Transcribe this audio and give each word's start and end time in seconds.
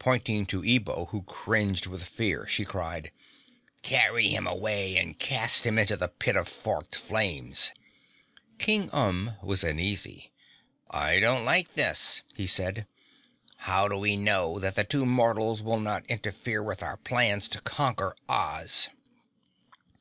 Pointing 0.00 0.44
to 0.46 0.64
Ebo 0.64 1.06
who 1.10 1.22
cringed 1.22 1.86
with 1.86 2.02
fear, 2.02 2.48
she 2.48 2.64
cried, 2.64 3.12
"Carry 3.82 4.26
him 4.28 4.44
away 4.44 4.96
and 4.96 5.16
cast 5.20 5.64
him 5.64 5.78
into 5.78 5.96
the 5.96 6.08
Pit 6.08 6.34
of 6.34 6.48
Forked 6.48 6.96
Flames." 6.96 7.70
King 8.58 8.90
Umb 8.90 9.40
was 9.40 9.62
uneasy. 9.62 10.32
"I 10.90 11.20
don't 11.20 11.44
like 11.44 11.74
this," 11.74 12.22
he 12.34 12.44
said. 12.48 12.88
"How 13.58 13.86
do 13.86 13.96
we 13.96 14.16
know 14.16 14.58
that 14.58 14.74
the 14.74 14.82
two 14.82 15.06
mortals 15.06 15.62
will 15.62 15.78
not 15.78 16.04
interfere 16.06 16.60
with 16.60 16.82
our 16.82 16.96
plans 16.96 17.46
to 17.50 17.60
conquer 17.60 18.16
Oz?" 18.28 18.88